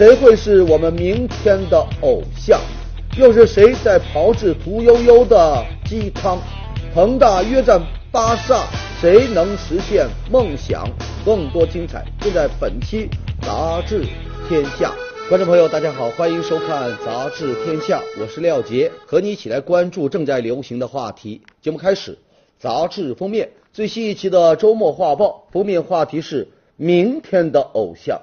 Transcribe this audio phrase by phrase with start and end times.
[0.00, 2.58] 谁会是我们明天的偶像？
[3.18, 6.38] 又是谁在炮制屠呦呦的鸡汤？
[6.94, 7.78] 恒大约战
[8.10, 8.64] 巴萨，
[8.98, 10.88] 谁能实现梦想？
[11.22, 13.10] 更多精彩尽在本期
[13.46, 14.06] 《杂志
[14.48, 14.90] 天下》。
[15.28, 21.42] 观众朋友，大家好，欢迎收看《杂志天下》，我是廖杰，和你一起来关注正在流行的话题。
[21.60, 22.16] 节目开始，
[22.58, 26.48] 杂志封面最新一期的周末画报封面话题是
[26.78, 28.18] 明天的偶像。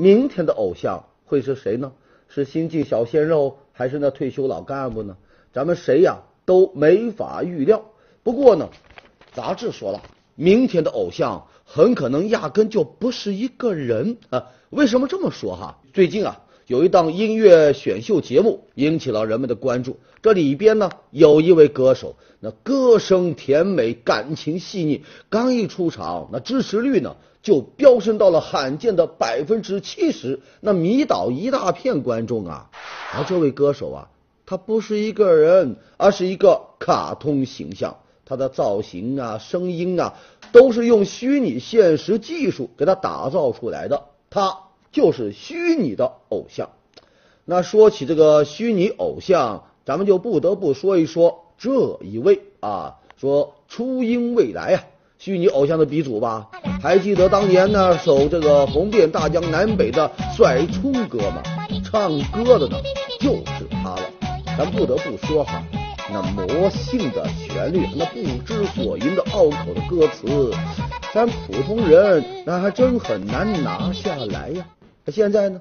[0.00, 1.92] 明天的偶像会是谁呢？
[2.26, 5.16] 是新晋小鲜肉，还是那退休老干部呢？
[5.52, 7.84] 咱们谁呀都没法预料。
[8.22, 8.68] 不过呢，
[9.32, 10.02] 杂志说了，
[10.34, 14.48] 明天的偶像很可能压根就不是一个人啊。
[14.70, 15.78] 为什么这么说哈？
[15.92, 19.98] 最近啊，有一档音乐选秀节目引起了人们的关注。
[20.20, 27.16] 这里边呢，有一位歌手，那歌声甜美，感情细腻，刚一出场，那支持率呢
[27.48, 32.68] 就飙升到了罕见的百分之七十，那迷倒一大片观众啊。
[33.16, 34.10] 而这位歌手啊，
[34.44, 37.96] 他不是一个人，而是一个卡通形象。
[38.26, 40.16] 他的造型啊、声音啊，
[40.52, 44.02] 都是用虚拟现实技术给他打造出来的。
[44.28, 44.58] 他
[44.92, 46.68] 就是虚拟的偶像。
[47.46, 54.84] 那说起这个虚拟偶像，咱们就不得不说一说这一位啊，说初音未来啊，
[55.18, 56.46] 虚拟偶像的鼻祖吧？
[56.80, 61.42] 还记得当年那首这个红遍大江南北的帅冲歌吗？
[61.84, 62.76] 唱歌的呢
[63.18, 64.02] 就是他了。
[64.56, 65.64] 咱不得不说哈。
[66.10, 70.52] 那魔性的旋律，那不知所云的拗口的歌词，
[71.12, 74.68] 咱普通人那还真很难拿下来呀。
[75.08, 75.60] 现在呢，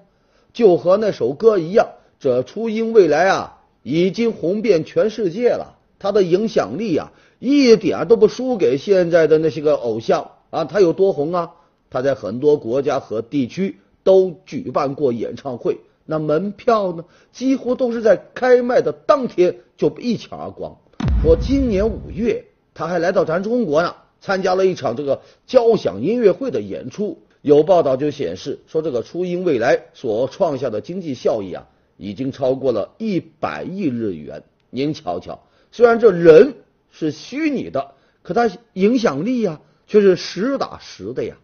[0.53, 1.87] 就和那首歌一样，
[2.19, 5.76] 这初音未来啊，已经红遍全世界了。
[5.99, 10.65] 他的影响力啊，一点都不输给现在的那些个偶像啊。
[10.65, 11.51] 他有多红啊？
[11.89, 15.79] 他在很多国家和地区都举办过演唱会。
[16.05, 20.77] 那门票呢，几乎都是在开卖的当天就一抢而光。
[21.21, 27.19] 说今年五月，他还来到咱中国呢，参加了一场这个交响音乐会的演出。
[27.41, 34.43] 有报道就显示说，这个初音未来所创下的经济效益啊，已经超过了一百亿日元。
[34.69, 35.39] 您瞧瞧，
[35.71, 36.55] 虽然这人
[36.91, 37.91] 是虚拟的，
[38.23, 41.35] 可他影响力呀却是实打实的呀。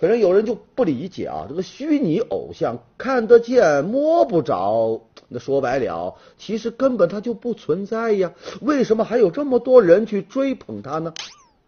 [0.00, 8.32] 可能有人就不理解啊，这个虚拟偶像看得见摸不着，那说白了，其实根本他就不存在呀。
[8.60, 11.14] 为什么还有这么多人去追捧他呢？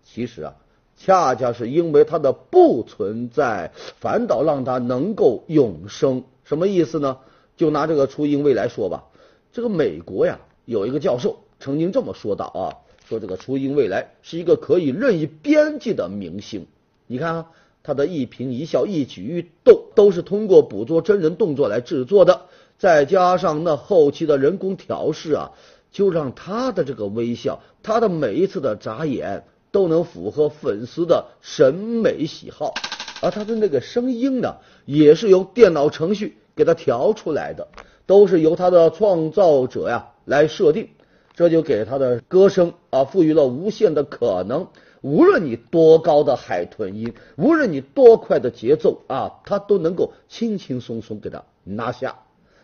[0.04, 0.54] 其实啊，
[0.96, 3.70] 恰恰是因为他的不存在，
[4.00, 6.24] 反倒让他能够永生。
[6.44, 7.18] 什么意思呢？
[7.56, 9.04] 就拿这个初音未来说吧，
[9.52, 12.60] 这个美国呀有一个教授曾经这么说道啊，
[13.08, 16.66] 说这个初音未来是一个可以任意编辑的明星。
[17.06, 17.46] 你看啊。
[17.88, 22.46] 他的一颦一笑、一举一动都是通过捕捉真人动作来制作的，
[22.78, 25.52] 再加上那后期的人工调试啊，
[25.92, 32.74] 就让他的这个微笑、他的每一次的眨眼都能符合粉丝的审美喜好。
[33.22, 37.68] 而他的那个声音呢，也是由电脑程序给他调出来的，
[38.04, 40.88] 都是由他的创造者呀来设定，
[41.36, 44.66] 这就给他的歌声啊赋予了无限的可能。
[45.02, 52.16] 无论你多高的海豚音，无论你多快的节奏啊，他都能够轻轻松松给他拿下。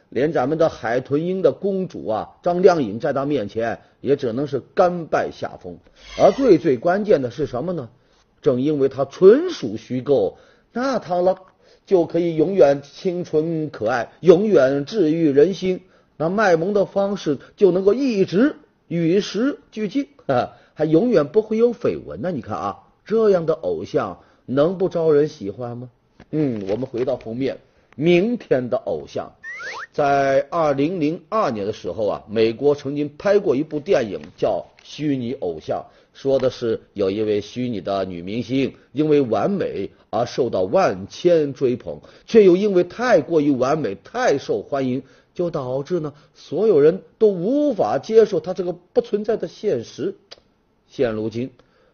[0.09, 5.79] 连咱们的海豚音的公主啊，张靓颖在他面前也只能是甘拜下风。
[6.19, 7.91] 而最最关键的是什么呢？
[8.41, 10.37] 正因为它纯属虚构，
[10.73, 11.37] 那他了
[11.87, 15.83] 就可以永远清纯可爱，永远治愈人心。
[16.17, 18.57] 那卖萌的方式就能够一直
[19.01, 20.57] 与时俱进啊。
[20.75, 22.33] 还永远不会有绯闻呢？
[22.33, 25.91] 你看啊，这样的偶像能不招人喜欢吗？
[26.31, 27.59] 嗯，我们回到封面，
[27.95, 29.33] 明天的偶像，
[29.93, 35.85] 在二零零二年的时候啊，美国曾经拍过一部电影叫《虚拟偶像》，
[36.19, 45.03] 说的是有一位虚拟的女明星因为完美而受到万千追捧，却又因为太过于完美、太受欢迎，
[45.35, 50.17] 就导致呢所有人都无法接受他这个不存在的现实。
[50.89, 51.51] 现如今，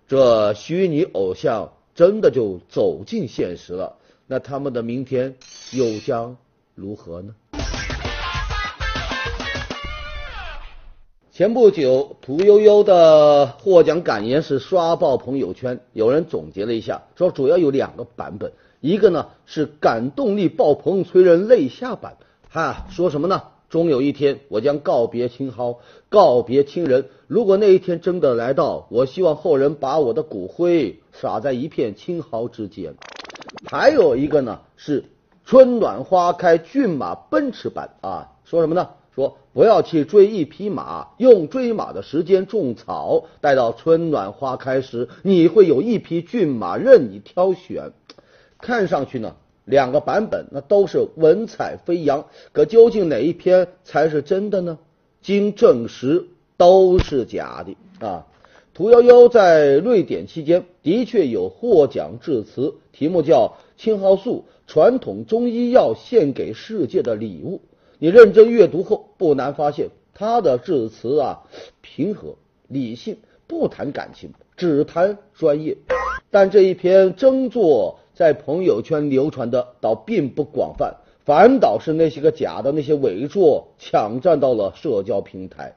[0.08, 3.96] 这虚拟偶像真的就走进现实了，
[4.26, 5.37] 那他们的明天
[5.73, 6.37] 又将
[6.75, 7.35] 如何呢？
[11.31, 22.17] 前不久，屠呦呦的获奖感言是刷爆朋友圈，有人总结了一下，说主要有两个版本，一个呢是感动力爆棚、催人泪下版，
[22.50, 23.42] 哈，说什么呢？
[23.68, 27.10] 终有一天，我将告别青蒿，告别亲人。
[27.26, 32.94] 如果那一天真的来到，我希望后人把我的骨灰撒在一片青蒿之间。
[33.66, 35.04] 还有一个呢，是
[35.44, 38.32] 春暖花开，骏马奔驰般啊！
[38.44, 38.88] 说什么呢？
[39.14, 47.92] 说不要去追一匹马，用追马的时间种草，待到春暖花开时，你会有一匹骏马任你挑选。
[48.58, 49.36] 看上去呢，
[49.69, 54.79] 两个版本那都是文采飞扬，可究竟哪一篇才是真的呢？
[55.20, 56.26] 经证实，
[56.56, 58.26] 都是假的啊！
[58.73, 64.44] 屠呦呦在瑞典期间的确有获奖致辞，题目叫《青蒿素》。
[64.70, 67.62] 传统中医药献给世界的礼物，
[67.99, 71.43] 你认真阅读后，不难发现他的致辞啊，
[71.81, 72.37] 平和
[72.69, 73.17] 理性，
[73.47, 75.79] 不谈感情，只谈专业。
[76.31, 85.76] 但这一篇争作在朋友圈流传的倒并不广泛，反倒是那些个假的那些伪作抢占到了社交平台。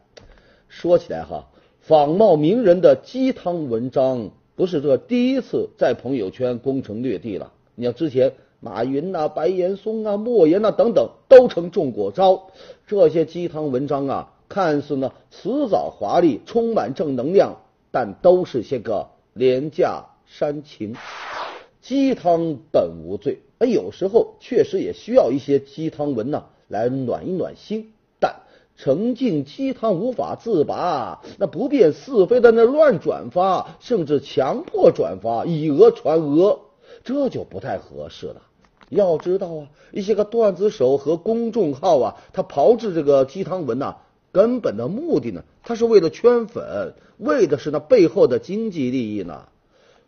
[0.68, 1.50] 说起来哈，
[1.82, 7.54] 仿冒名人的鸡汤文章不是这第一次在朋友圈攻城略地了。
[7.76, 8.34] 你像之前。
[8.64, 12.52] 马云呐，白岩松啊，莫言呐，等等，都曾中过招。
[12.86, 17.56] 这些鸡汤文章啊，看似呢辞藻华丽，充满正能量，
[17.90, 20.94] 但都是些个廉价煽情。
[21.82, 27.94] 鸡汤本无罪，哎，有时候确实也需要一些鸡汤文呐，来暖一暖心。
[28.20, 28.36] 但
[28.78, 36.60] 沉浸鸡汤无法自拔，那不辨是非的那乱转发，甚至强迫转发，以讹传讹，
[37.04, 38.44] 这就不太合适了。
[38.90, 43.96] 要知道啊，一些个段子手和公众号啊，他炮制这个鸡汤文呐，
[44.32, 49.48] 根本的目的呢，他是为了圈粉，为的是那背后的经济利益呢。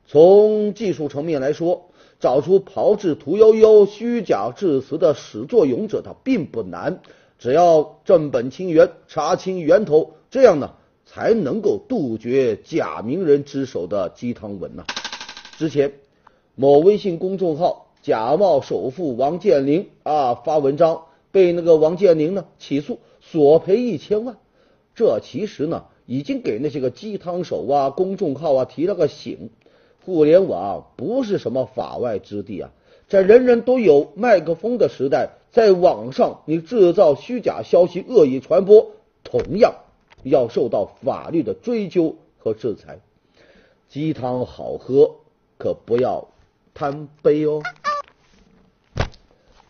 [0.05, 1.89] 从技术层面来说，
[2.19, 7.01] 找出炮制屠呦呦虚假致辞的始作俑者，他并不难，
[7.39, 10.73] 只要正本清源，查清源头，这样呢，
[11.05, 14.85] 才能够杜绝假名人之手的鸡汤文呐。
[15.57, 15.93] 之前
[16.55, 17.87] 某微信公众号。
[18.03, 24.35] 假冒首富王健林啊发文章被那个王健林呢起诉索赔一千万，
[24.93, 29.51] 这其实呢已经给那些个鸡汤手啊公众号啊提了个醒。
[30.05, 32.71] 互联网不是什么法外之地啊，
[33.07, 38.91] 在人人都有麦克风的时代，在网上你制造虚假消息恶意传播，
[39.23, 39.75] 同样
[40.23, 42.99] 要受到法律的追究和制裁。
[43.89, 45.15] 鸡汤好喝，
[45.57, 46.27] 可不要
[46.73, 47.61] 贪杯哦。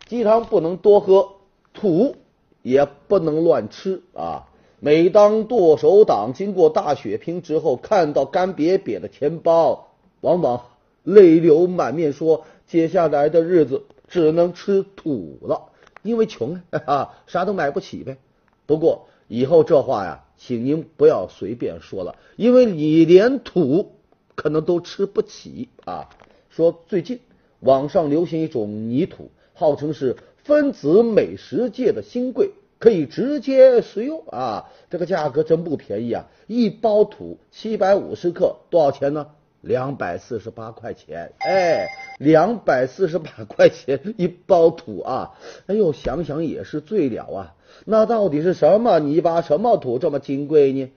[0.06, 1.28] 鸡汤不能多喝，
[1.72, 2.16] 土
[2.62, 4.48] 也不能乱吃啊！
[4.80, 9.93] 每当剁手党经过大血拼之后，看到干瘪瘪的钱包，
[10.24, 10.62] 往往
[11.02, 15.66] 泪流满面，说接下来的日子只能吃土了，
[16.02, 18.16] 因为穷啊， 啥都买不起呗。
[18.64, 23.92] 不过以后这话呀，请您不要随便说了，因为你连土
[24.34, 26.08] 可能都吃不起啊！
[26.48, 27.20] 说最近
[27.60, 29.30] 网上流行一种泥土。
[29.56, 32.50] 号称是分子美食界的新贵，
[32.80, 34.72] 可以直接食用啊！
[34.90, 36.26] 这个价格真不便宜啊！
[36.48, 39.28] 一包土七百五十克，多少钱呢？
[39.64, 41.32] 两百四十八块钱。
[41.38, 41.88] 哎，
[42.18, 45.34] 两百四十八 块钱一包土啊！
[45.66, 47.54] 哎呦，想想也是醉了啊！
[47.84, 50.92] 那到底是什么泥巴、什么土这么金贵呢？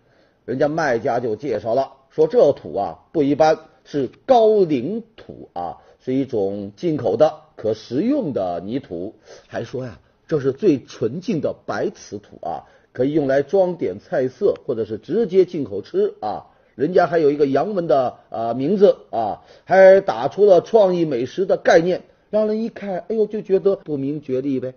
[0.46, 7.42] 人家卖家就介绍了，说这土啊不一般，是高岭土啊，是一种进口的。
[7.56, 9.16] 可食用的泥土，
[9.48, 16.48] 还说呀，这是最纯净的白瓷土啊，可以用来装点菜色，或者是直接进口吃啊。
[16.78, 24.76] 人家还有一个洋文的啊名字啊，还打出了创意美食的概念，让人一看，哎呦，就觉得不明觉厉呗。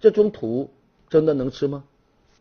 [0.00, 0.70] 这种土
[1.10, 1.84] 真的能吃吗？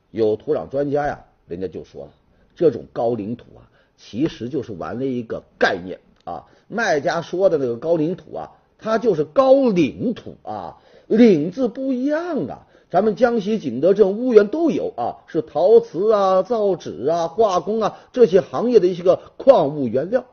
[0.10, 2.12] 有土壤专家呀，人家就说了，
[2.56, 3.68] 这种高岭土啊，
[3.98, 6.46] 其实就是玩了一个概念啊。
[6.70, 8.52] 卖家说的那个高岭土啊。
[8.80, 12.68] 它就是高岭土啊，岭字不一样啊。
[12.94, 20.26] 咱们江西景德镇婺源都有啊，是陶瓷啊、造纸啊、化工啊这些行业的一些个矿物原料。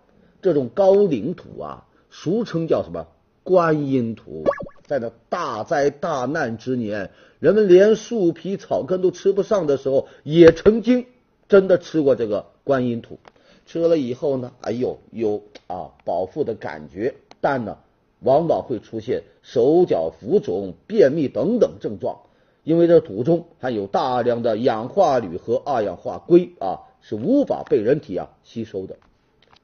[0.43, 3.07] 这种高岭土啊，俗称叫什么
[3.45, 4.45] 观音土。
[4.87, 11.07] 在那大灾大难之年，人们连树皮草根都吃不上的时候，也曾经
[11.49, 13.19] 真的吃过这个观音土。
[13.64, 17.79] 吃了以后呢，哎呦，有啊饱腹的感觉，但呢。
[18.23, 22.19] 往往会出现手脚浮肿、便秘等等症状，
[22.64, 28.97] 因为这土中含有大量的氧化铝和二氧化硅啊，是无法被人体啊吸收的。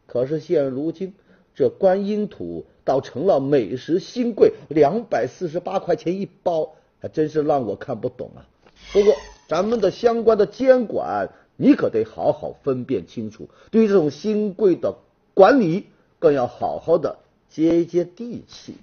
[0.06, 1.14] 可是现如今，
[1.54, 8.48] 这观音土倒成了美食新贵，两百四十八块钱一包，还真是让我看不懂啊。
[8.92, 9.14] 不过
[9.48, 14.96] 咱们的相关的监管，你可得好好分辨清楚，对于这种新贵的
[15.34, 15.86] 管理，
[16.18, 17.18] 更要好好的。
[17.48, 18.74] 接一接地气。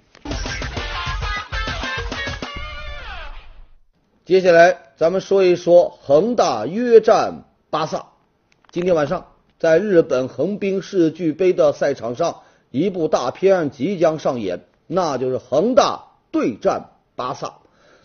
[4.24, 8.06] 接下来咱们说一说恒大约战巴萨。
[8.70, 9.26] 今天晚上
[9.58, 12.36] 在日本横滨世俱杯的赛场上，
[12.70, 17.56] 一部大片即将上演，那就是恒大对战巴萨。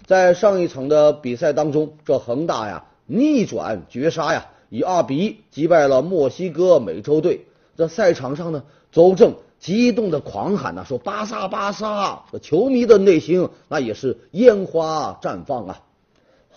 [0.07, 7.45] 在上一场的比赛当中，这恒大呀逆转绝杀呀，以二比一击败了墨西哥美洲队。
[7.77, 12.25] 这赛场上呢，周正激动的狂喊呐，说巴萨巴萨！
[12.29, 15.81] 这球迷的内心那也是烟花绽放啊。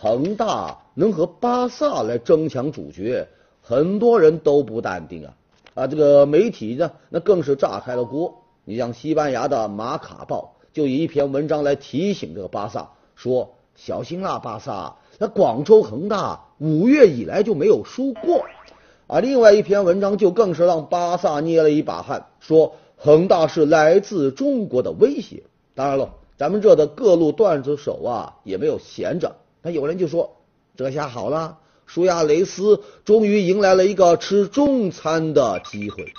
[0.03, 3.29] 恒大能和巴萨来争抢主角，
[3.61, 5.35] 很多人都不淡定啊！
[5.75, 8.43] 啊，这个媒体呢，那更是炸开了锅。
[8.65, 14.97] 你像西班牙的马卡报就以一篇文章来提醒这个巴萨，说小心啦，巴萨！
[15.21, 18.45] 那广州恒大五月以来就没有输过
[19.07, 19.21] 啊。
[19.21, 25.45] 另外一篇文章就更是让巴萨捏了一把汗，说恒大是来自中国的威胁。
[25.77, 29.37] 当然了，咱们这的各路段子手啊，也没有闲着。
[29.63, 30.37] 那有人就说，
[30.77, 36.13] 这下好了，舒亚雷斯终于迎来了一个吃中餐的机会。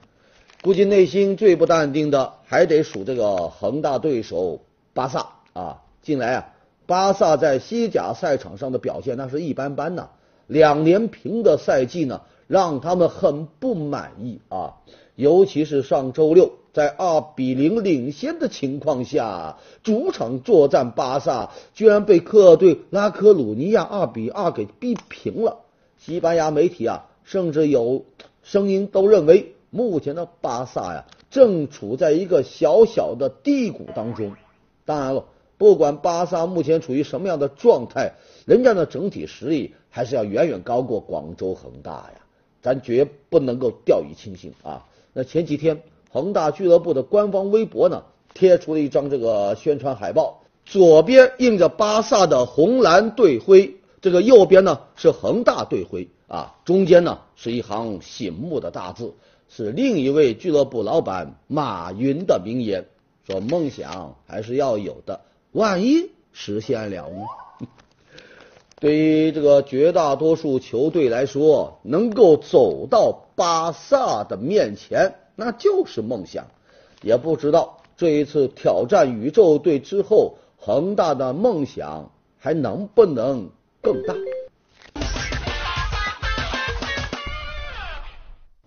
[0.62, 4.60] 估计内心最不淡定的还得数这个恒大对手
[4.92, 5.82] 巴萨啊。
[6.02, 6.54] 近来啊，
[6.86, 10.08] 巴萨在西甲赛场上的表现那是一般般呐，
[10.46, 14.74] 两连平的赛季呢，让他们很不满意啊。
[15.14, 16.59] 尤其是上周六。
[16.72, 25.58] 在二比零领先的情况下，主场作战巴萨居然被客队拉科鲁尼亚二比二给逼平了。
[25.98, 28.04] 西班牙媒体啊，甚至有
[28.44, 34.36] 声音都认为，目前的巴萨呀，正处在一个小小的低谷当中。
[34.84, 35.24] 当然了，
[35.58, 38.12] 不管巴萨目前处于什么样的状态，
[38.46, 42.20] 人家的整体实力还是要远远高过广州恒大呀，
[42.62, 44.86] 咱绝不能够掉以轻心啊。
[45.12, 45.82] 那前几天。
[46.12, 48.02] 恒大俱乐部的官方微博呢，
[48.34, 59.14] 贴出了一张这个宣传海报，左边印着巴萨的红蓝队徽，这个右边呢是恒大队徽啊，中间呢是一行醒目的大字，
[59.48, 62.86] 是另一位俱乐部老板马云的名言，
[63.24, 65.20] 说梦想还是要有的，
[65.52, 67.26] 万一实现了呢？
[68.80, 75.14] 对于这个绝大多数球队来说，能够走到巴萨的面前。
[75.40, 76.48] 那就是梦想，
[77.00, 83.48] 也不知道这一次挑战宇宙队之后，恒大的梦想还能不能
[83.80, 84.14] 更大？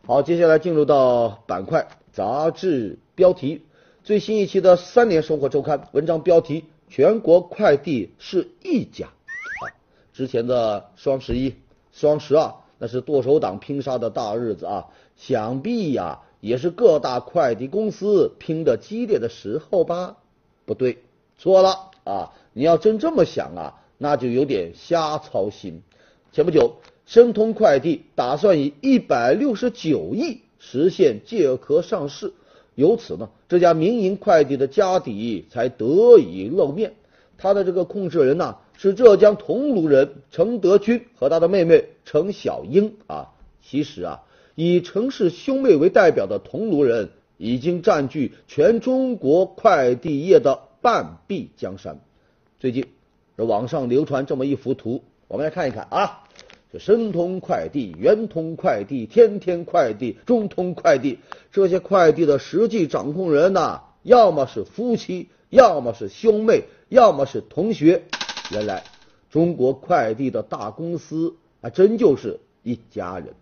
[0.07, 3.61] 好，接下来进入到板块杂志标题，
[4.03, 9.05] 最新一期的《三联生活周刊》文章标题：全国快递是一家。
[9.05, 9.69] 啊，
[10.11, 11.53] 之前的双十一、
[11.91, 16.21] 双十二那是剁手党拼杀的大日子啊，想必呀。
[16.43, 20.17] 也是各大快递公司拼的激烈的时候吧？
[20.65, 20.97] 不对，
[21.37, 22.33] 错了啊！
[22.51, 25.81] 你要真这么想啊，那就有点瞎操心。
[26.33, 26.73] 前不久，
[27.05, 32.33] 申通快递打算以一百六十九亿实现借壳上市，
[32.75, 36.93] 由此呢，这家民营快递的家底才得以露面。
[37.37, 43.29] 他的这个控制人呢，是浙江桐庐人陈德军和他的妹妹陈小英啊。
[43.61, 44.23] 其实啊。
[44.55, 51.99] 以陈氏兄妹为代表的桐庐人，已经占据全中国快递业的半壁江山。
[52.59, 52.85] 最近，
[53.35, 56.19] 这网上流传这么一幅图，我们来看一看啊。
[56.71, 61.19] 这申通快递、圆通快递、天天快递、中通快递
[61.51, 68.03] 这些快递的实际掌控人呐，要么是夫妻，要么是兄妹，要么是同学。
[68.51, 68.83] 原来，
[69.29, 73.35] 中国快递的大公司还真就是一家人。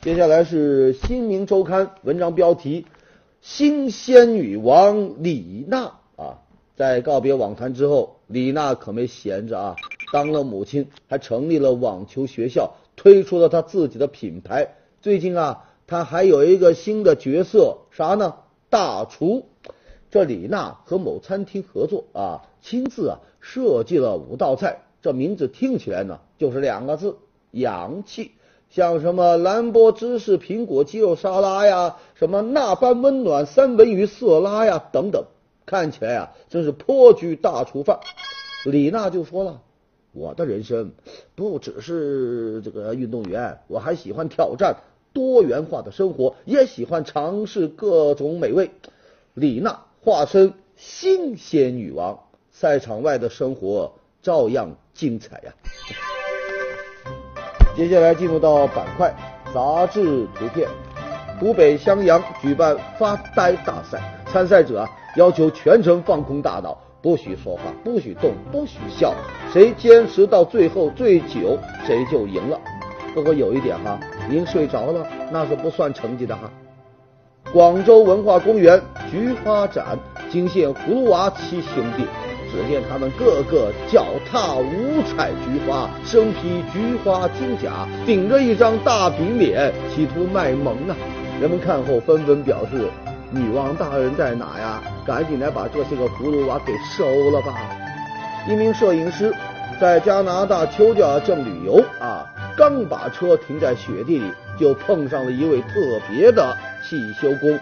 [0.00, 2.86] 接下来是《新民周刊》文章标题：
[3.40, 6.38] 新仙女王李娜啊，
[6.76, 9.76] 在告别网坛之后，李娜可没闲着啊，
[10.12, 14.76] 当了母亲，还成立了网球学校，推出了她自己的品牌。
[15.02, 18.36] 最近啊，她还有一个新的角色，啥呢？
[18.70, 19.46] 大厨。
[20.12, 27.16] 这李娜和某餐厅合作啊，亲自啊设计了五道菜，这名字听起来呢，就是两个字：
[27.50, 28.30] 洋气。
[28.70, 35.24] 像什么兰博芝士苹果鸡肉沙拉呀，什么那般温暖三文鱼色拉呀，等等，
[35.64, 37.98] 看起来啊，真是颇具大厨范。
[38.64, 39.62] 李娜就说了
[40.12, 40.92] ：“我的人生
[41.34, 44.76] 不只是这个运动员，我还喜欢挑战
[45.14, 48.70] 多元化的生活，也喜欢尝试各种美味。”
[49.32, 52.18] 李娜化身新鲜女王，
[52.50, 55.54] 赛场外的生活照样精彩呀。
[57.78, 59.14] 接下来进入到板块
[59.54, 60.68] 杂志图片，
[61.38, 69.14] 湖北襄阳举办发呆大赛，参赛者要求全程放空大脑，不许说话，不许动，不许笑，
[69.52, 71.56] 谁坚持到最后最久，
[71.86, 72.58] 谁就赢了。
[73.14, 73.96] 不过有一点哈，
[74.28, 76.50] 您睡着了那是不算成绩的哈。
[77.52, 79.96] 广州文化公园菊花展
[80.28, 82.04] 惊现葫芦娃七兄弟，
[82.50, 90.96] 只见他们个个脚踏五彩菊花，身披菊花金甲，顶着一张大饼脸，企图卖萌啊！
[91.40, 92.88] 人们看后纷纷表示
[93.30, 94.82] ：“女王大人在哪呀？
[95.06, 97.54] 赶紧来把这些个葫芦娃给收了吧！”
[98.48, 99.32] 一名摄影师
[99.80, 102.26] 在加拿大丘吉尔镇旅游啊，
[102.56, 107.58] 刚把车停在雪地里，就碰上了一位特别的汽修工。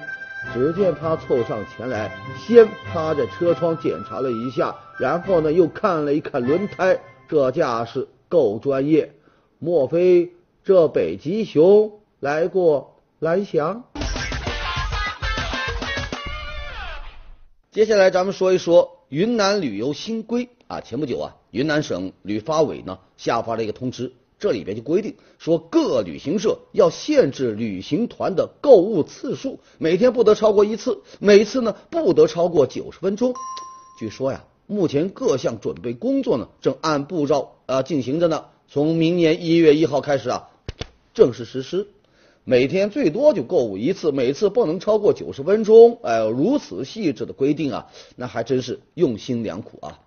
[0.53, 9.13] 只见他凑上前来，先趴着车窗检查了一下，然后呢又看了一看轮胎，这架势够专业。
[9.59, 10.33] 莫非
[10.65, 13.85] 这北极熊来过蓝翔？
[17.71, 20.81] 接下来咱们说一说云南旅游新规啊。
[20.81, 33.35] 前不久啊，云南省旅发委呢下发了一个通知，这里边就规定说，各旅行社要限制旅行团的购物次数，每天不得超过一次，每次呢不得超过九十分钟。
[33.99, 40.51] 据说呀，目前各项准备工作呢正按步骤啊进行着呢，从明年一月一号开始啊
[41.15, 41.89] 正式实施。
[42.45, 45.99] 每天最多就购物一次，每次不能超过九十分钟。
[46.03, 49.99] 哎，如此细致的规定啊，那还真是用心良苦啊。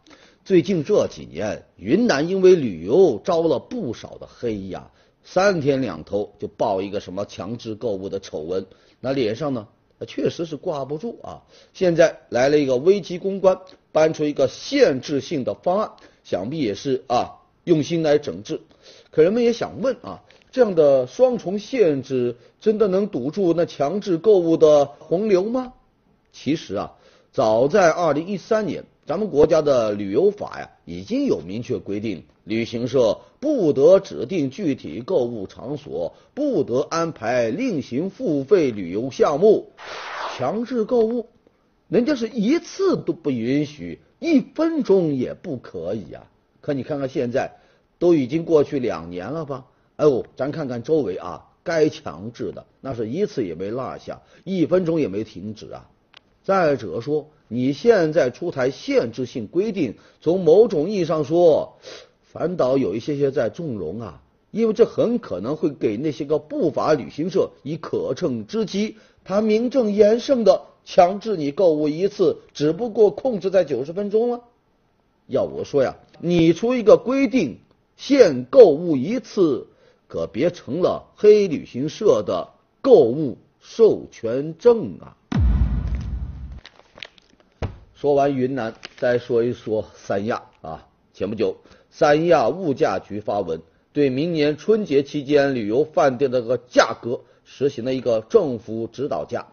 [0.50, 4.90] 最近这几年，云南因为旅游招了不少的黑呀，
[5.24, 8.66] 三天两头就爆一个什么强制购物的丑闻，
[9.00, 9.68] 那脸上呢
[10.08, 11.44] 确实是挂不住啊。
[11.72, 13.60] 现在来了一个危机公关，
[13.92, 15.92] 搬出一个限制性的方案，
[16.24, 18.60] 想必也是啊用心来整治。
[19.12, 20.24] 可人们也想问啊。
[20.52, 25.74] 这样的双重限制真的能堵住那强制购物的洪流吗？
[26.34, 26.96] 其实啊，
[27.32, 39.72] 早在二零一三年，咱们国家的旅游法呀已经有明确规定，旅行社不得指定具体购物场所，不得安排另行付费旅游项目，
[40.38, 41.26] 强制购物，
[41.88, 46.30] 人家是一次都不允许，一分钟也不可以啊！
[46.62, 47.56] 可你看看现在，
[47.98, 49.66] 都已经过去两年了吧？
[49.96, 55.90] 哎呦，咱看看周围啊，该强制的那是一次也没落下，一分钟也没停止啊。
[56.50, 61.78] 再者说，你现在出台限制性规定，从某种意义上说，
[62.24, 74.42] 反倒有一些些在纵容啊，因为这很可能会给那些个不法旅行社以可乘之机，他名正言顺的强制你购物一次，只不过控制在九十分钟了。
[75.28, 77.60] 要我说呀，你出一个规定，
[77.96, 79.68] 限购物一次。
[80.08, 82.50] 可别成了黑旅行社的
[82.82, 85.16] 购物授权证啊！
[88.00, 90.88] 说完云南，再说一说三亚啊。
[91.14, 91.58] 前不久，
[91.90, 99.48] 三亚物价局发文，对明年春节期间旅游饭店的这个价格实行了一个政府指导价。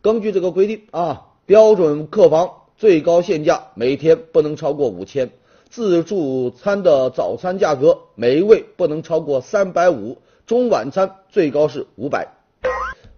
[0.00, 5.30] 根据这个规定啊，标准客房最高限价每天不能超过五千。
[5.68, 10.16] 自助餐的早餐价格每一位不能超过三百五，
[10.46, 12.28] 中晚餐最高是五百。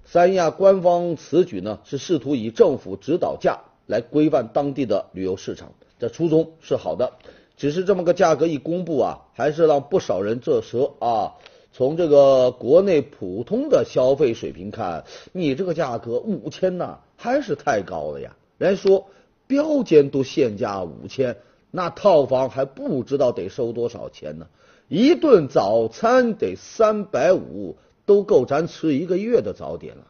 [0.05, 7.13] 三亚官方此举呢，是试图以政府指导价来规范当地的旅游市场，这初衷是好的。
[7.57, 11.35] 只是这么个价格一公布啊，还是让不少人啧舌啊。
[11.73, 18.37] 从这个国内普通的消费水平看，你这个价格五千呐，还是太高了呀。
[18.59, 19.07] 人家说
[19.47, 21.37] 标间都限价五千。
[21.71, 24.47] 那套房还不知道得收多少钱呢？
[24.89, 30.07] 一顿早餐得三百五，都够咱吃一个月的早点了。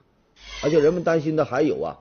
[0.63, 1.99] 而且人们担心的还有啊，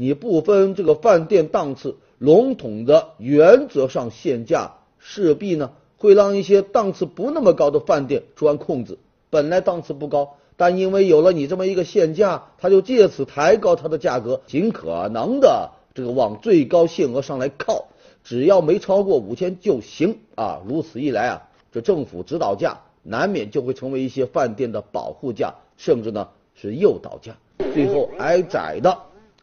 [0.00, 9.00] 你不分这个饭店档次，笼统的原则上限价，势必呢会让一些档次不那么高的饭店钻空子。
[9.28, 17.88] 本来档次不高，但因为有了你这么一个限价，他就借此抬高它的价格，尽可能的这个往最高限额上来靠。
[18.22, 20.60] 只要没超过五千就行啊！
[20.64, 27.36] 如此一来啊，这政府指导价难免就会成为一些饭店的保护价，甚至呢是诱导价。
[27.74, 28.96] 最后挨宰的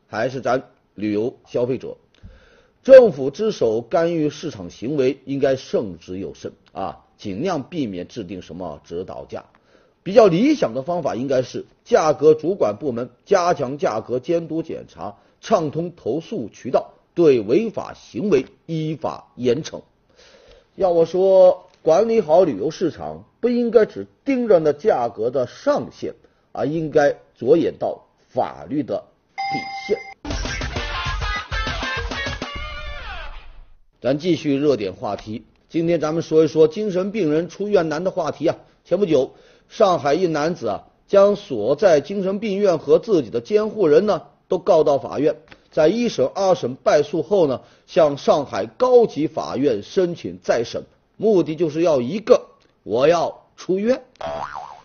[0.08, 0.63] 还是咱
[0.94, 1.98] 旅游消费者。
[2.84, 9.46] 政府之手干预市场行为应该慎之又慎啊，尽量避免制定什么指导价。
[10.04, 16.91] 比较理想的方法应该是价格主管部门加强价格监督检查，畅通投诉渠道。
[17.15, 19.84] 对违法行为依法严惩。
[20.76, 26.15] 要我说，管理好旅游市场，不应该只盯着那价格的上限，
[26.52, 29.06] 而应该着眼到法律的
[29.51, 29.97] 底线。
[34.01, 38.55] 咱继续热点话题，今天咱们说一说精神病人出院难的话题啊。
[38.84, 39.34] 前不久，
[39.67, 45.36] 上海一男子啊，将所在精神病院和自己的监护人呢都告到法院，
[45.71, 50.84] 在一审、二审败诉后呢，向上海高级法院申请再审，
[51.17, 52.45] 目的就是要一个，
[52.84, 54.03] 我要出院。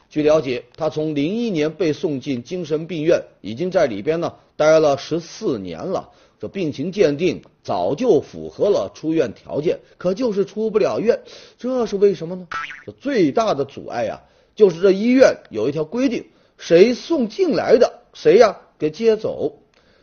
[0.09, 6.11] 据了解，他从零一年被送进精神病院，已经在里边呢待了十四年了。
[6.39, 11.21] 这病情鉴定早就符合了出院条件，可就是出不了院，
[11.57, 12.47] 这是为什么呢？
[12.85, 14.21] 这最大的阻碍呀，
[14.55, 16.27] 就是这医院有一条规定，
[16.59, 19.61] 谁送进来的，谁呀给接走。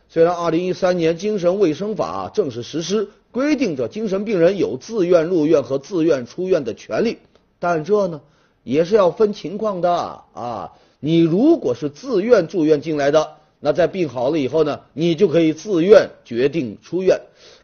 [0.08, 7.18] 虽然二零一三年精神卫生法正式实施，规定着精神病人有自愿入院和自愿出院的权利，
[7.60, 8.20] 但这呢
[8.64, 9.92] 也是要分情况的
[10.32, 10.72] 啊。
[10.98, 13.37] 你如果是自愿住院进来的。
[13.60, 17.20] 那在病好了以后呢，你就可以自愿决定出院。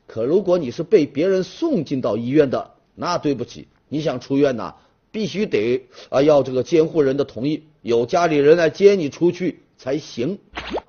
[0.06, 4.74] 可如果你是被别人送进到医院的，那对不起，你想出院呐，
[5.10, 10.38] 必须得啊要这个监护人的同意，有家里人来接你出去才行。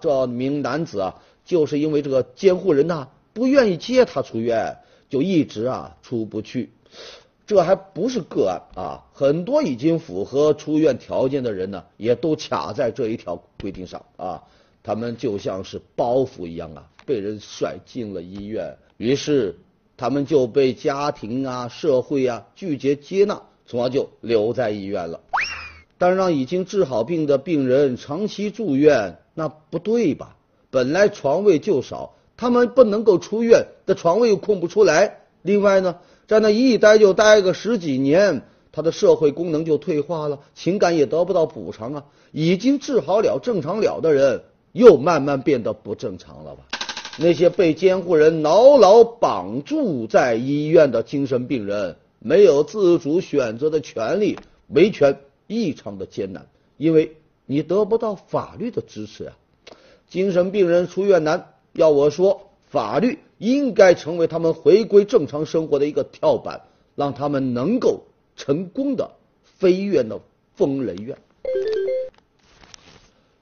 [0.01, 6.71] 这名男子啊，就是因为这个监护人呐不愿意接他出院，就一直啊出不去。
[7.47, 14.43] 这还不是个案啊，很多已经符合出院条件的人呢，也都卡在这一条规定上啊。
[14.86, 19.58] 他们就像是包袱一样啊，被人甩进了医院，于是
[19.98, 25.21] 他们就被家庭啊、社会啊拒绝接纳，从而就留在医院了。
[25.98, 30.36] 但让已经治好病的病人长期住院，那不对吧？
[30.69, 35.21] 本来床位就少，他们不能够出院，这床位又空不出来。
[35.41, 42.06] 另外呢，在那一待就待个十几年，他的社会功能就退化了，情感也得不到补偿啊。
[42.32, 44.43] 已经治好了、正常了的人。
[44.75, 46.65] 又慢慢变得不正常了吧？
[47.17, 59.38] 那些被监护人牢牢绑住在医院的精神病人，没有自主选择的权利，维权异常的艰难，因为你得不到法律的支持啊。
[60.09, 66.63] 精神病人出院难，要我说，法律应该成为他们回归正常生活的一个跳板，
[66.95, 68.01] 让他们能够
[68.35, 69.11] 成功的
[69.41, 70.19] 飞越那
[70.57, 71.17] 疯人院。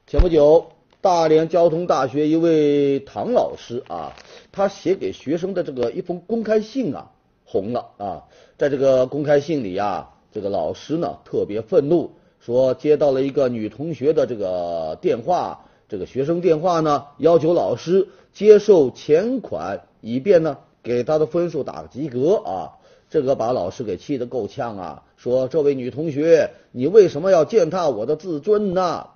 [0.06, 0.73] 前不久。
[1.04, 4.14] 大连交通大学一位唐老师啊，
[4.54, 7.12] 他写给学生的这个一封公开信啊，
[7.44, 8.24] 红了啊。
[8.58, 22.80] 在这个公开信里啊，这个老师呢特别愤怒，说接到了一个女同学的这个电话，这个学生电话呢要求老师接受钱款，以便呢给他的分数打个及格啊。
[23.10, 29.08] 这个把老师给气得够呛啊，说这位女同学，你为什么要践踏我的自尊呢？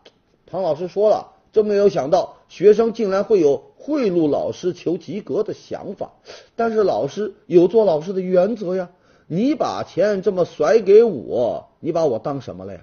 [0.45, 1.35] 唐老师说了。
[1.57, 6.11] 真没有想到，学生竟然会有贿赂老师求及格的想法。
[6.55, 8.91] 但是老师有做老师的原则呀，
[9.25, 12.81] 你把钱这么甩给我，你把我当什么了呀？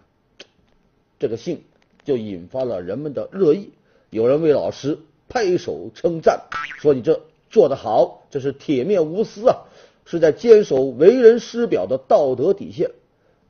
[1.20, 1.62] 这个信
[2.04, 3.70] 就引发了人们的热议，
[4.10, 6.40] 有人为老师拍手称赞，
[6.80, 9.58] 说你这做得好，这是铁面无私啊，
[10.04, 12.90] 是在坚守为人师表的道德底线。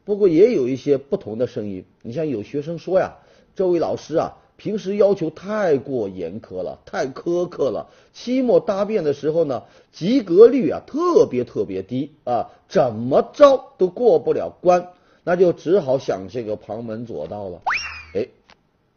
[0.05, 3.17] 不过也有一些不同的声音，你像有学生说呀，
[3.57, 4.37] 这位老师啊。
[4.57, 7.91] 平时要求太过严苛了，太苛刻了。
[8.13, 14.89] 期末答辩的时候呢，及格率啊特别特别低啊，怎么着都过不了关，
[15.25, 17.63] 那就只好想这个旁门左道了。
[18.15, 18.29] 哎，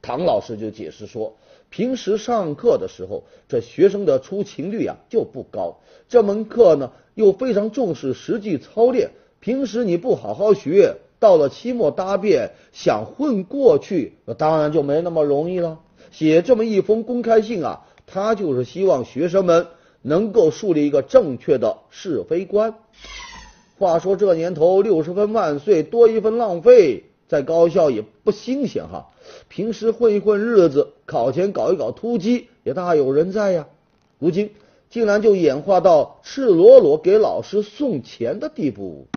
[0.02, 1.36] 唐老师就解释说，
[1.70, 10.98] 平时上课的时候，这学生的出勤率啊就不高，这门课呢又非常重视实际操练，平时你不好好学。
[11.20, 15.80] 到了期末答辩，想混过去，那当然就没那么容易了。
[16.12, 19.68] 写这么一封公开信啊，他就是希望学生们
[20.02, 22.76] 能够树立一个正确的是非观。
[23.80, 29.08] 话说这年头，六十分万岁，多一分浪费，在高校也不新鲜哈。
[29.50, 33.68] 平时混一混日子，考前搞一搞突击，也大有人在呀。
[34.18, 34.52] 如今
[34.90, 39.08] 竟然就演化到赤裸裸给老师送钱的地步。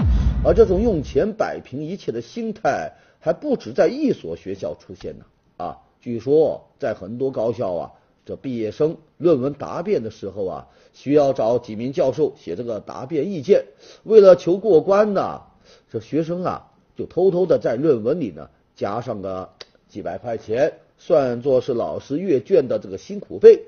[0.42, 5.26] 而这种用钱摆平一切的心态，还不止在一所学校出现呢。
[5.58, 7.92] 啊，据说在很多高校啊，
[8.24, 13.66] 这毕业生论文答辩的时候啊，需要找几名教授写这个答辩意见。
[14.02, 15.42] 为了求过关呢，
[15.90, 19.50] 这学生啊就偷偷的在论文里呢加上个
[19.90, 23.64] 几百块钱，算作是老师阅卷的这个辛苦费。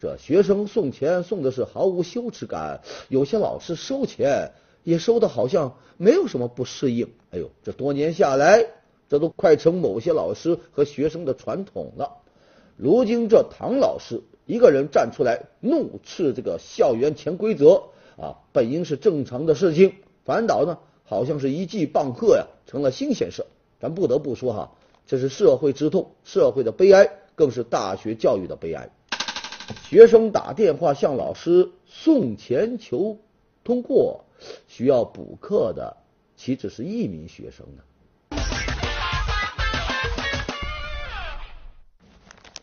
[0.00, 4.52] 这学生送钱送的是毫无羞耻感，有些老师收钱。
[4.86, 8.66] 也收的好像没有什么不适应，哎呦，这多年下来，
[9.08, 12.18] 这都快成某些老师和学生的传统了。
[12.76, 17.82] 如今这唐老师一个人站出来怒斥这个校园潜规则
[18.16, 19.94] 啊，本应是正常的事情，
[20.24, 23.44] 反倒呢好像是一记棒喝呀，成了新鲜事。
[23.80, 24.70] 咱不得不说哈，
[25.04, 28.90] 这是社会之痛，社会的悲哀，更是大学教育的悲哀。
[29.82, 33.18] 学生打电话向老师送钱求
[33.64, 34.25] 通过，
[34.66, 35.96] 需要补课的
[36.36, 37.82] 岂止是一名学生呢？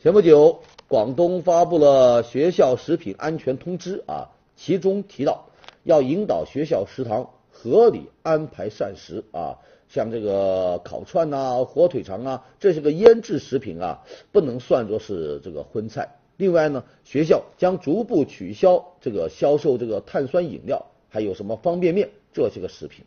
[0.02, 5.46] 前不久，广东发布了学校食品安全通知啊，其中提到
[5.84, 16.20] 要引导学校食堂合理安排膳食啊，像这个烤串呐、火腿肠啊，这些个腌制食品啊，不能算作是这个荤菜。
[16.36, 23.06] 另外呢，学校将逐步取消这个销售这个碳酸饮料，还有什么方便面这些个食品。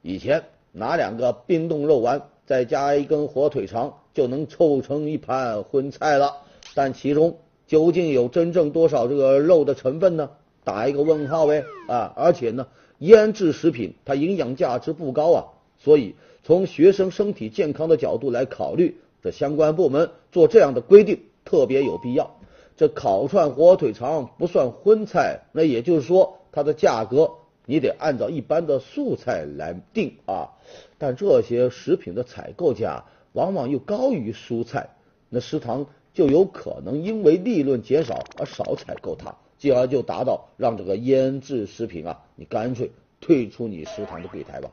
[0.00, 3.98] 以前拿两个冰冻肉丸，再加一根火腿肠。
[4.14, 6.42] 就能凑成一盘荤菜了，
[6.74, 10.28] 但其中究竟有真正多少这个肉的成分呢？
[10.64, 12.12] 打一个问号呗啊！
[12.14, 12.66] 而且呢，
[12.98, 15.46] 腌制食品它营养价值不高啊，
[15.78, 22.36] 所以从学生身体健康的角度来考虑，这相关部门做这样的规定特别有必要。
[22.76, 27.32] 这烤串火腿肠不算荤菜，那也就是说它的价格
[27.66, 30.50] 你得按照一般的素菜来定啊。
[30.98, 33.04] 但这些食品的采购价。
[33.34, 34.90] 往往又高于蔬菜，
[35.30, 42.90] 那食堂就有可能因为利润减少而少采购它，进而就达到让这个腌制食品啊，你干脆
[43.22, 44.70] 退出你食堂的柜台吧。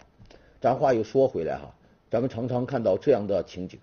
[0.60, 1.74] 咱话又说回来哈，
[2.12, 3.80] 咱们常常看到这样的情景：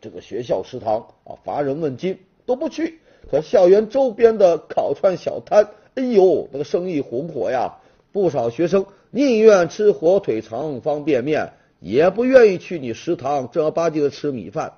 [0.00, 2.98] 这个学校食堂啊，乏人问津都不去，
[3.30, 7.78] 可校园周边的烤串小摊，哎呦，那个生意红火呀，
[8.12, 11.52] 不少学生宁愿吃火腿肠、方便面。
[11.80, 14.72] 也不愿意去你食堂正儿八经的吃米饭，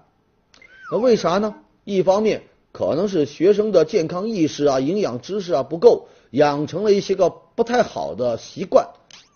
[0.93, 1.55] 那为啥呢？
[1.85, 8.85] 一方面可能是学生的健康意识啊、营养知识啊不够，养成了一些个不太好的习惯；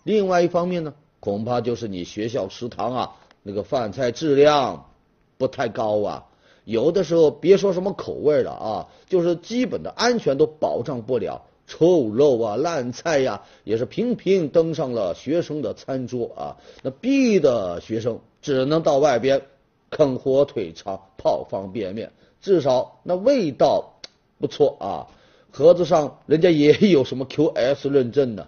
[0.03, 4.91] 另外一方面呢，恐怕就是你学校食堂啊那个饭菜质量
[5.39, 6.25] 不太高啊，
[6.65, 11.41] 有的时候别说什么口味了啊，就是基本的安全都保障不了。
[11.67, 16.57] 臭肉啊，烂菜呀，也是频频登上了学生的餐桌啊。
[16.83, 19.41] 那 B 的学生只能到外边
[19.89, 23.93] 啃火腿肠、泡方便面，至少那味道
[24.39, 25.07] 不错啊。
[25.51, 28.47] 盒子上人家也有什么 QS 认证呢。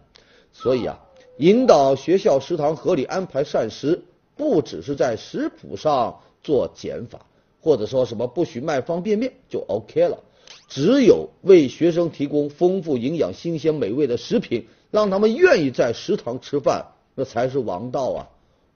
[0.52, 1.00] 所以啊，
[1.38, 4.04] 引导学校食堂合理安排膳食，
[4.36, 7.26] 不只是在食谱上做减法，
[7.62, 10.20] 或者说什么不许卖方便面就 OK 了。
[10.68, 18.30] 只有为学生提供丰富营养、新鲜美味的食品，让他们愿意在食堂吃饭，那才是王道啊！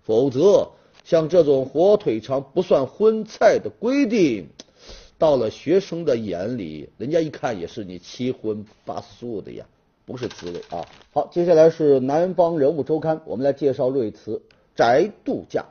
[0.04, 0.69] 否则，
[1.04, 4.47] 像这种火腿肠不算荤菜的规定，
[5.17, 9.65] 到了学生的眼里，人家一看也是你七荤八素的呀，
[10.06, 10.88] 不是滋味啊！
[11.13, 14.41] 好，接下来是南方人物周刊，我们来介绍瑞慈
[14.75, 15.65] 宅度假。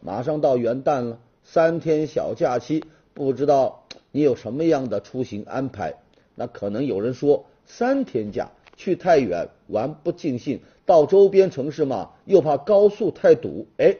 [0.00, 2.82] 马上到元旦了，三天小假期，
[3.16, 3.82] 不知道。
[4.12, 5.94] 你有什么样的出行安排？
[6.34, 13.66] 那可能有人说三天假去太远玩不尽兴，到周边城市嘛又怕高速太堵。
[13.78, 13.96] 哎，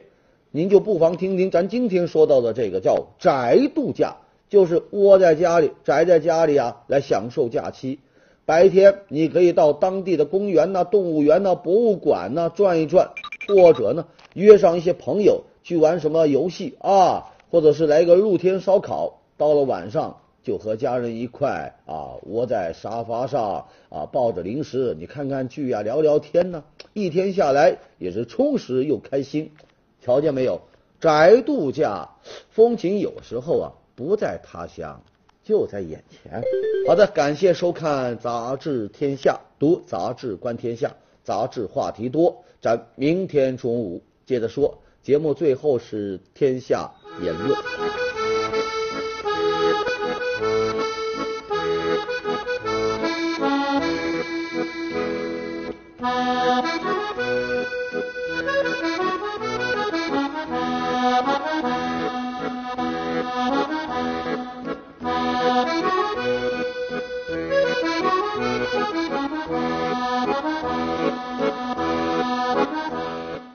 [0.51, 4.17] 您就不妨听听咱今天说到的这个叫宅度假，
[4.49, 7.99] 就是窝在家里宅在家里啊来享受假期。
[8.45, 13.11] 白天你可以到当地的公园呐、动物园呐、博物馆呐转一转，
[13.47, 19.21] 或者呢约上一些朋友去玩什么游戏啊，或者是来个露天烧烤。
[19.37, 29.51] 到了晚上，就和家人一块啊窝在沙发上啊抱着零食，你看看剧啊聊聊天呢，一天下来也是充实又开心。
[30.01, 30.61] 瞧见没有？
[30.99, 32.09] 宅度假，
[32.49, 35.03] 风景有时候啊不在他乡，
[35.43, 36.41] 就在眼前。
[36.87, 42.43] 好的，感谢收看《杂志天下》，读杂志观天下，杂志话题多。
[42.59, 44.79] 咱明天中午接着说。
[45.07, 46.91] 节目最后是天下
[47.23, 48.06] 言论。